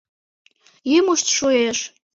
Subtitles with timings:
[0.91, 1.79] Йӱмышт шуэш.